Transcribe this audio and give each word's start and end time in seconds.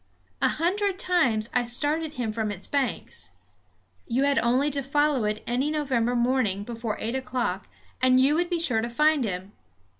A 0.41 0.47
hundred 0.49 0.97
times 0.97 1.51
I 1.53 1.63
started 1.63 2.13
him 2.13 2.33
from 2.33 2.51
its 2.51 2.65
banks. 2.65 3.29
You 4.07 4.23
had 4.23 4.39
only 4.39 4.71
to 4.71 4.81
follow 4.81 5.25
it 5.25 5.43
any 5.45 5.69
November 5.69 6.15
morning 6.15 6.63
before 6.63 6.97
eight 6.99 7.13
o'clock, 7.13 7.67
and 8.01 8.19
you 8.19 8.33
would 8.33 8.49
be 8.49 8.57
sure 8.57 8.81
to 8.81 8.89
find 8.89 9.23
him. 9.23 9.51